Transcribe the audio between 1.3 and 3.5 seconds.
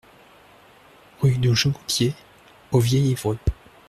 du Jonctier au Vieil-Évreux